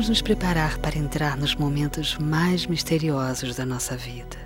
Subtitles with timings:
[0.00, 4.38] Vamos nos preparar para entrar nos momentos mais misteriosos da nossa vida.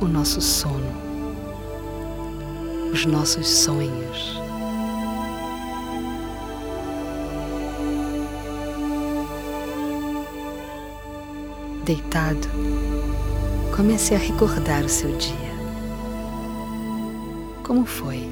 [0.00, 0.90] O nosso sono,
[2.90, 4.40] os nossos sonhos.
[11.84, 12.48] Deitado,
[13.76, 15.54] comece a recordar o seu dia.
[17.62, 18.26] Como foi?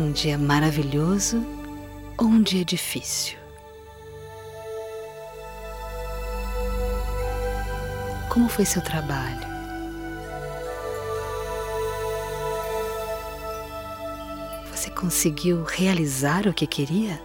[0.00, 1.59] Um dia maravilhoso
[2.26, 3.38] um dia difícil?
[8.28, 9.48] Como foi seu trabalho?
[14.70, 17.20] Você conseguiu realizar o que queria?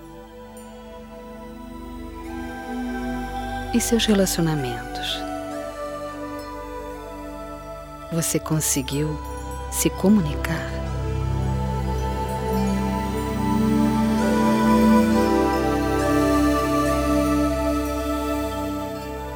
[3.74, 5.20] E seus relacionamentos?
[8.14, 9.20] Você conseguiu
[9.72, 10.85] se comunicar?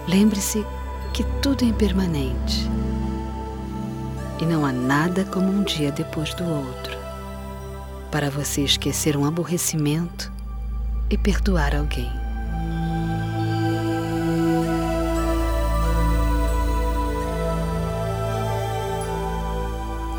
[0.09, 0.65] Lembre-se
[1.13, 2.67] que tudo é impermanente
[4.41, 6.97] e não há nada como um dia depois do outro
[8.09, 10.31] para você esquecer um aborrecimento
[11.11, 12.11] e perdoar alguém.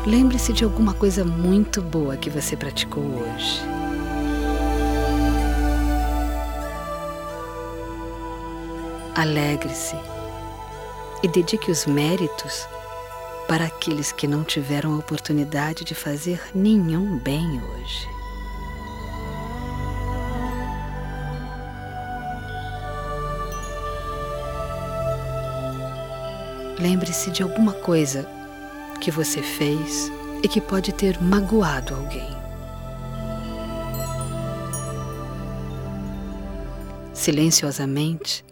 [0.05, 3.80] Lembre-se de alguma coisa muito boa que você praticou hoje.
[9.21, 9.95] Alegre-se
[11.21, 12.67] e dedique os méritos
[13.47, 18.09] para aqueles que não tiveram a oportunidade de fazer nenhum bem hoje.
[26.79, 28.27] Lembre-se de alguma coisa
[28.99, 30.11] que você fez
[30.41, 32.35] e que pode ter magoado alguém.
[37.13, 38.43] Silenciosamente,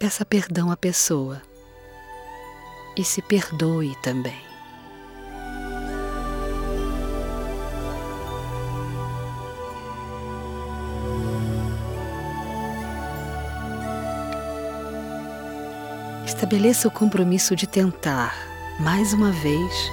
[0.00, 1.42] peça perdão à pessoa
[2.96, 4.40] e se perdoe também.
[16.24, 18.34] Estabeleça o compromisso de tentar,
[18.80, 19.92] mais uma vez,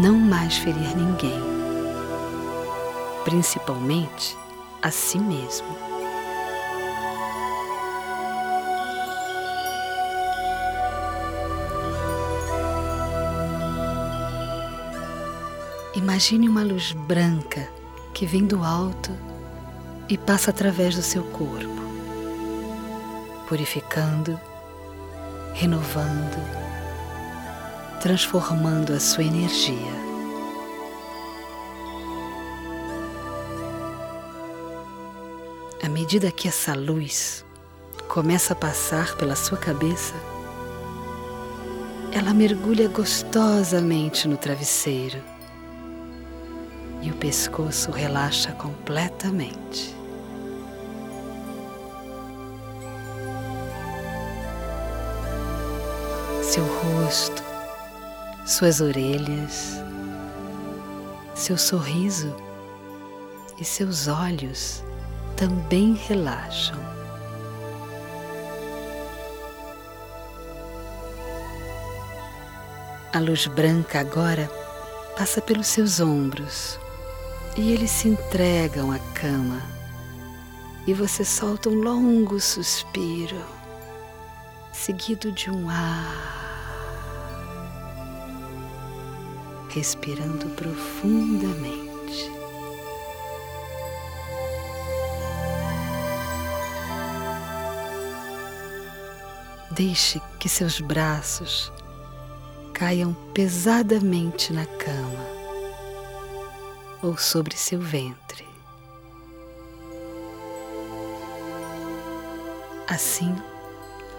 [0.00, 1.42] não mais ferir ninguém,
[3.24, 4.38] principalmente
[4.80, 5.85] a si mesmo.
[15.96, 17.66] Imagine uma luz branca
[18.12, 19.10] que vem do alto
[20.10, 21.80] e passa através do seu corpo,
[23.48, 24.38] purificando,
[25.54, 26.36] renovando,
[28.02, 29.74] transformando a sua energia.
[35.82, 37.42] À medida que essa luz
[38.06, 40.14] começa a passar pela sua cabeça,
[42.12, 45.35] ela mergulha gostosamente no travesseiro
[47.06, 49.94] e o pescoço relaxa completamente.
[56.42, 57.44] Seu rosto,
[58.44, 59.80] suas orelhas,
[61.32, 62.34] seu sorriso
[63.56, 64.82] e seus olhos
[65.36, 66.80] também relaxam.
[73.12, 74.50] A luz branca agora
[75.16, 76.80] passa pelos seus ombros
[77.56, 79.62] e eles se entregam à cama
[80.86, 83.42] e você solta um longo suspiro,
[84.72, 86.36] seguido de um ar,
[89.70, 91.86] respirando profundamente.
[99.72, 101.72] Deixe que seus braços
[102.72, 105.35] caiam pesadamente na cama
[107.02, 108.46] ou sobre seu ventre.
[112.88, 113.34] Assim,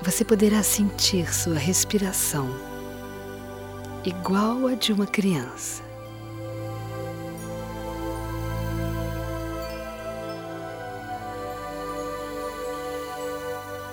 [0.02, 2.50] você poderá sentir sua respiração
[4.04, 5.84] igual a de uma criança.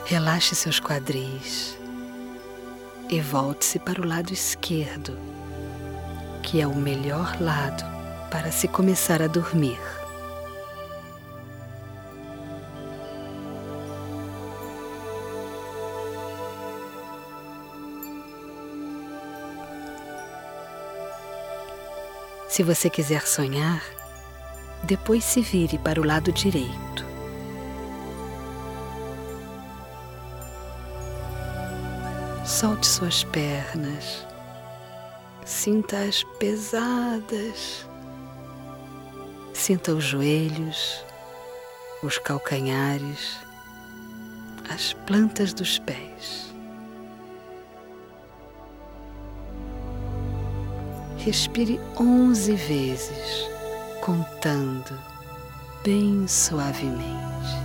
[0.06, 1.78] Relaxe seus quadris
[3.08, 5.18] e volte-se para o lado esquerdo,
[6.42, 7.93] que é o melhor lado
[8.34, 9.78] para se começar a dormir.
[22.48, 23.80] Se você quiser sonhar,
[24.82, 27.06] Depois se vire para o lado direito.
[32.44, 34.26] Solte suas pernas,
[35.46, 37.88] sinta-as pesadas,
[39.64, 41.02] sinta os joelhos,
[42.02, 43.38] os calcanhares,
[44.68, 46.54] as plantas dos pés.
[51.16, 53.48] Respire onze vezes,
[54.02, 55.00] contando
[55.82, 57.63] bem suavemente.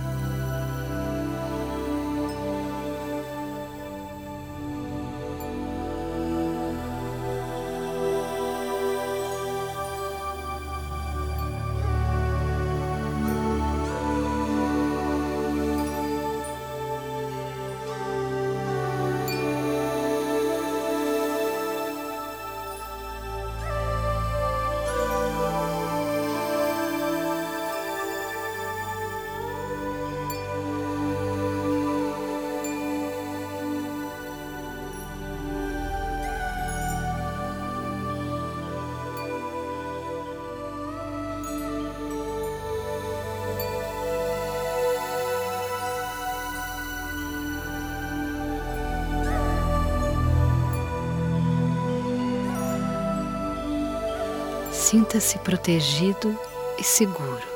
[54.90, 56.36] Sinta-se protegido
[56.76, 57.46] e seguro.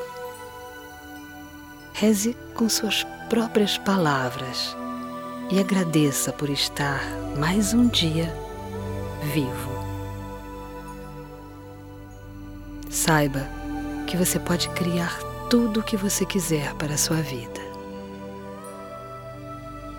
[1.91, 4.73] Reze com suas próprias palavras
[5.51, 7.03] e agradeça por estar
[7.37, 8.33] mais um dia
[9.33, 9.69] vivo.
[12.89, 13.45] Saiba
[14.07, 17.59] que você pode criar tudo o que você quiser para a sua vida.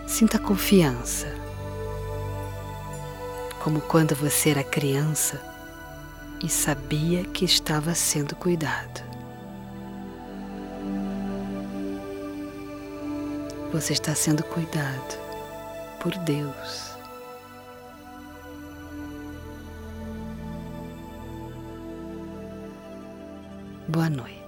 [0.06, 1.26] Sinta confiança,
[3.62, 5.54] como quando você era criança
[6.42, 9.04] e sabia que estava sendo cuidado.
[13.72, 15.18] Você está sendo cuidado
[16.00, 16.96] por Deus.
[23.88, 24.45] Boa noite.